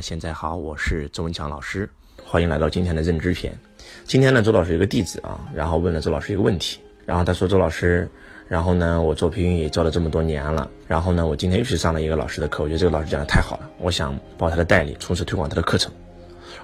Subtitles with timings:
[0.00, 1.88] 现在好，我是周文强老师，
[2.24, 3.56] 欢迎来到今天的认知篇。
[4.04, 8.08] 今天呢，周老师有个弟子啊，然后问了周老师一个问题，然后他说：“周老师，
[8.46, 15.90] 然后呢，我做培训也教了这么多年了，然后呢，我今天又去上了一个老师的课，我觉得这个老师讲的太好了，我想报他的代理，从此推广他的课程。”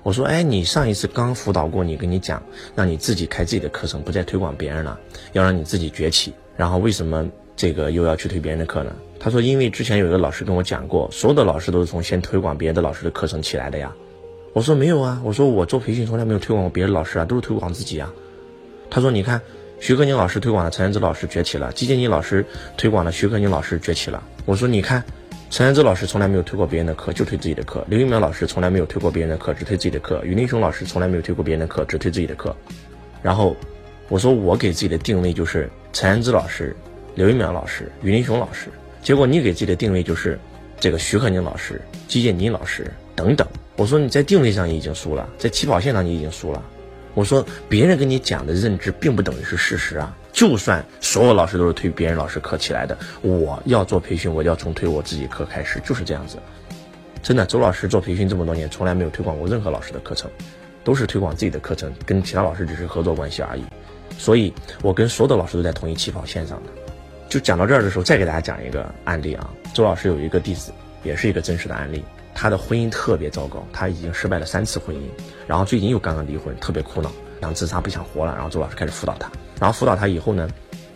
[0.04, 2.42] 我说：“哎，你上一次刚辅导过你，跟你讲
[2.76, 4.98] 让你自己开自己的课程，不再推广别人了，
[5.32, 8.94] 要让你自己崛起，然后为什么这个又要去推别人的课呢？”
[9.24, 13.90] 他说：“因为之前有一个老师跟我讲过，所有的老师都是从先推广别的老师的课程起来的呀。”
[14.52, 18.12] 我说：“没有啊，我说我做培训从来没有推广过别的老师啊，都是推广自己啊。”
[18.90, 19.40] 他说：“你看，
[19.80, 22.44] 徐克宁老师推广了陈安之老师崛起了，季建宁老师
[22.76, 25.02] 推广了徐克宁老师崛起了。”我说：“你看，
[25.48, 32.54] 陈安之老师从来没有推过别人的课，就推自己的课；刘一苗老师从来没有推过别人的课，只推自己的课；于林雄老师从来没有推过别人的课，只推自己的课。”
[33.24, 33.56] 然后
[34.10, 36.76] 我说：“我给自己的定位就是陈安之老师、
[37.14, 38.68] 刘一苗老师、于林雄老师。”
[39.04, 40.38] 结果你给自己的定位就是
[40.80, 43.46] 这个徐克宁老师、季建宁老师等等。
[43.76, 46.62] 我说你在定位上你已经输了，在起跑线上你已经输了。
[47.12, 50.16] 我说别人跟你讲的认知并不等于是事实啊。
[50.32, 56.38] 就算所有老师都是推别人老师课起来的，我要做培训，我要从推我自己课开始，就是这样子。
[57.22, 60.30] 真的，周老师做培训这么多年，从来没有推广过任何老师的课程，
[60.82, 63.62] 都是推广自己的课程，跟其他老师只是合作关系而已。
[64.16, 64.52] 所以
[64.82, 66.83] 我跟所有的老师都在同一起跑线上的。
[67.34, 69.50] 就讲到这儿的时候，再给大家讲一个案例啊。
[69.72, 70.70] 周老师有一个弟子，
[71.02, 72.04] 也是一个真实的案例。
[72.32, 75.00] 他的婚姻特别糟糕，他已经失败了三次婚姻，
[75.48, 78.36] 然后最近又刚刚离婚，特别苦恼，想自杀，不想活了。
[78.36, 80.48] 然后周老师开始辅导他，然后辅导他以后呢，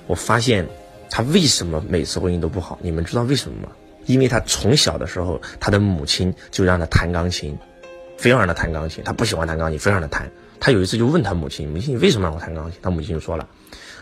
[0.06, 0.64] 我发现
[1.10, 2.78] 他为什么每次婚姻都不好？
[2.82, 3.70] 你们知道为什么吗？
[4.06, 7.58] 因为他从小的时候，他的母亲就让他弹钢琴，
[8.16, 10.30] 非要让他弹钢琴，他不喜欢弹钢琴，非让他弹。
[10.60, 13.48] 他有一次就问他母亲：“母亲，你为什么让我弹钢琴？”他母亲就说了：“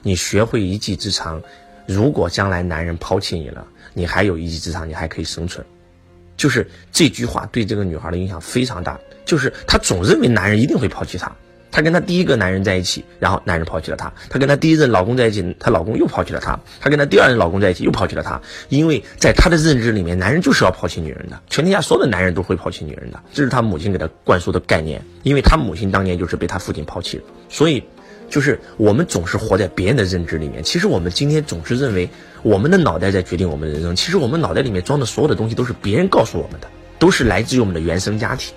[0.02, 1.42] 你学会一技之长。”
[1.86, 5.64] 如果将来男人抛弃你了，你还有一技之长，你还可以生存。
[6.36, 8.98] 就是这句话对这个女孩的影响非常大。
[9.24, 11.30] 就是她总认为男人一定会抛弃她。
[11.70, 14.12] 她跟她第一个男人在一起，然后男人抛弃了她。
[14.28, 16.58] 她跟她第一任老公在一起，她老公又抛弃了她。
[16.80, 18.40] 她跟她第二任老公在一起，又抛弃了她。
[18.68, 21.40] 因为在她的认知里面，男人就是要抛弃女人的。
[21.48, 25.02] 全天下所有的男人都会抛弃女人的，这是她母亲给她灌输的概念。
[25.22, 27.82] 因为她母亲当年就是被她父亲抛弃的，所以。
[28.28, 32.08] 就是我们总是活在别人的认知里面，其实我们今天总是认为
[32.42, 38.54] 我们的脑袋在决定我们的人生，其实我们脑袋里面装的所有的东西都是别人告诉我们的，都是来自于我们的原生家庭，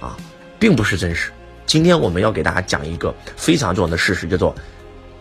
[0.00, 0.16] 啊，
[0.58, 1.30] 并不是真实。
[1.64, 4.54] 今天我们要给大家讲一个非常重要的事实，叫做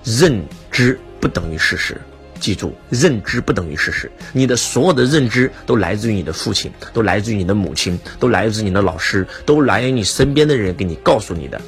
[0.03, 1.99] 认知不等于事实。
[2.37, 4.11] 记住，认知不等于事实。
[4.33, 11.59] 你的所有的认知都来自于你的父亲，都来自于你的母亲，都来自于你的老师，都来源于你身边的人给你告诉你的，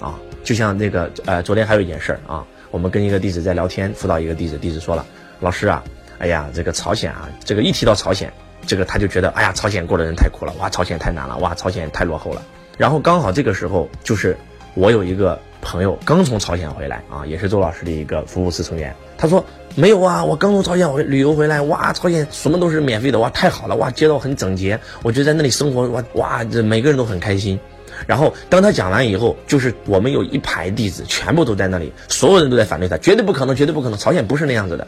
[0.00, 0.18] 啊。
[0.46, 5.04] 就像那个呃，昨天还有一件事儿啊，我们跟一个弟子在聊天，辅导一个弟子，弟子说了，
[5.40, 5.82] 老师啊，
[6.18, 8.32] 哎呀，这个朝鲜啊，这个一提到朝鲜，
[8.64, 12.40] 这个他就觉得，哎呀，朝鲜过的人太苦了，哇，朝鲜太难了，哇，朝鲜太落后了。
[12.78, 14.36] 然后刚好这个时候，就是
[14.74, 27.58] 我有一个朋友刚从朝鲜回来啊，也是周老师的一个服务师成员，他说没有啊，我刚从朝鲜回旅游回来，哇，朝鲜什么都是免费的，哇，太好了，哇，街道很整洁，我觉得在那里生活，哇哇，这每个人都很开心。
[28.06, 34.86] 然后当他讲完以后，就是我们有一排弟子，全部都在那里，所有人都在反对他，绝对不可能，绝对不可能，朝鲜不是那样子的。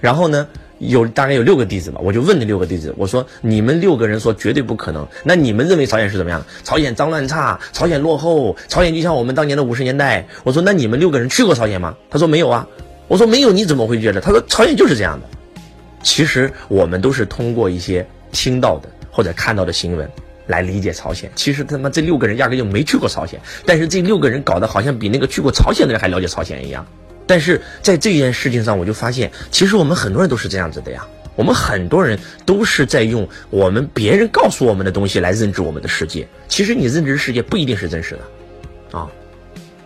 [0.00, 0.48] 然后呢，
[0.78, 6.46] 有大概有六个弟子吧，我就问那六个弟子，我说你们六个人说绝对不可能，那你们认为朝鲜是怎么样的？
[6.64, 10.26] 朝鲜脏乱差，朝鲜落后，朝鲜就像我们当年的五十年代。
[10.44, 11.96] 我说那你们六个人去过朝鲜吗？
[12.10, 12.66] 他说没有啊。
[13.08, 14.20] 我说没有，你怎么会觉得？
[14.20, 15.26] 他说朝鲜就是这样的。
[16.02, 20.10] 其实我们都是通过一些听到的或者看到的新闻。
[20.46, 26.86] 来理解朝鲜，其实他妈这六个人压根就没去过朝鲜，但是这六个人搞得好像比那个去过朝鲜的人还了解朝鲜一样。
[27.26, 31.06] 但是在这件事情上，我就发现，其实我们很多人都是这样子的呀。
[31.34, 36.28] 我们很多人都是在用我们别人告诉我们的东西来认知我们的世界。
[36.46, 39.08] 其实你认知世界不一定是真实的，啊。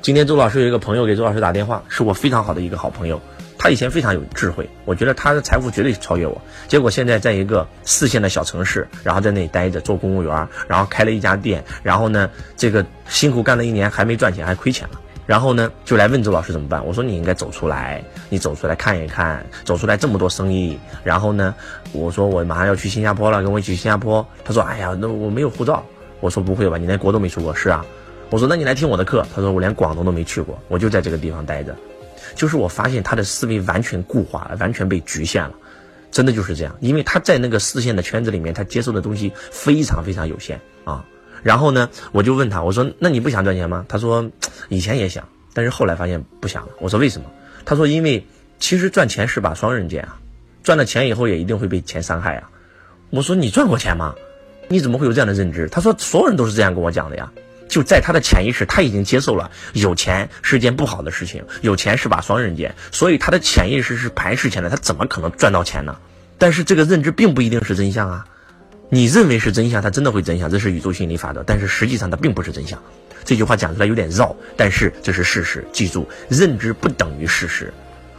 [0.02, 3.20] 今天周老师有一个朋友给周老师打电话，是我非常好的一个好朋友。
[3.66, 6.40] 他以前非常有智慧，我觉得他的财富绝对超越我。
[6.68, 15.00] 结果现在在一个四线的小城市，然后在那里待着做公务员，然后开了一家店，然后呢，这个辛苦干了一年还没赚钱，还亏钱了。
[15.26, 16.86] 然后呢，就来问周老师怎么办？
[16.86, 20.78] 我说你应该走出来，你走出来看一看，走出来这么多生意。
[21.02, 21.52] 然后呢，
[21.90, 24.24] 我说我马上要去新加坡了，跟我一起去新加坡。
[24.44, 25.84] 他说，哎呀，那我没有护照。
[26.20, 27.52] 我说不会吧，你连国都没去过？
[27.52, 27.84] 是啊。
[28.30, 29.26] 我说那你来听我的课。
[29.34, 31.74] 他说我连广东都没去过，我就在这个地方待着。
[32.34, 35.54] 就是我发现他的思维完全固化了，完全被局限了，
[36.10, 36.76] 真的就是这样。
[36.80, 41.04] 因为他在那个视线的圈子里面，他接受的东西非常非常有限啊。
[41.42, 44.28] 然后呢，我就问他，我说：“那你不想赚钱吗？”他说
[44.68, 47.30] ：“以前也想，但是后来发现不想了。”我说：“为什么？”
[47.64, 48.26] 他说：“因为
[48.58, 50.18] 其实赚钱是把双刃剑啊，
[50.62, 52.50] 赚了钱以后也一定会被钱伤害啊。”
[53.10, 54.14] 我说：“你赚过钱吗？”
[54.68, 55.68] 你怎么会有这样的认知？
[55.68, 57.30] 他说所有人都是这样跟我讲的呀。
[57.68, 65.96] 就在他的潜意识，他已经接受了有钱是件不好的事情，有钱是把双刃剑，所以他的潜意识是排斥钱的，他怎么可能赚到钱呢？
[66.38, 68.26] 但是这个认知并不一定是真相啊。
[68.88, 71.42] 你认为是真相，它真的会真相，这是宇宙心理法则。
[71.44, 72.80] 但是实际上它并不是真相。
[73.24, 75.66] 这句话讲出来有点绕，但是这是事实。
[75.72, 77.74] 记住，认知不等于事实。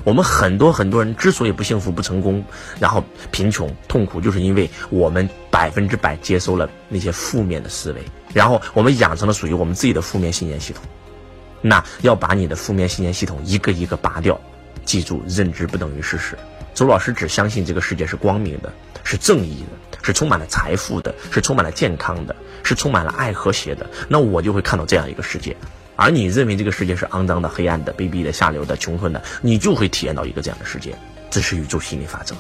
[0.08, 2.46] 我们很多很多人之所以不幸福、不成功，
[2.80, 8.02] 然后贫穷、痛苦，就是因为我们百分之百接收了那些负面的思维，
[8.34, 10.82] 然后我们养成了属于我们自己的负面信念系统。
[11.62, 14.40] 那要把你的负面信念系统一个一个拔掉。
[14.86, 16.38] 记住，认知不等于事实。
[16.74, 18.72] 周老师只相信这个世界是光明的，
[19.04, 22.34] 是正义的，是充满了财富的，是充满了健康的，
[22.64, 23.86] 是充满了爱和谐的。
[24.08, 25.58] 那我就会看到这样一个世界。
[25.98, 30.96] 而你认为这个世界是肮脏的、黑暗的、卑鄙的、下流的、穷困的，你就会体验到一个这样的世界。
[31.30, 32.34] 这是宇宙心理法则。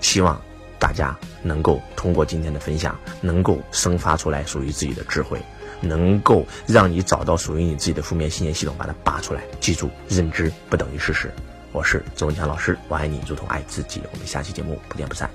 [0.00, 0.40] 希望
[0.78, 5.38] 大家能够通过今天的分享，能够生发出来属于自己的智慧，
[5.80, 9.42] 能够让你找到属于你自己的负面信念系统，把它拔出来。
[9.60, 11.30] 记住，认知不等于事实。
[11.72, 14.00] 我是周文强老师，我爱你如同爱自己。
[14.12, 15.28] 我们下期节目不见不散。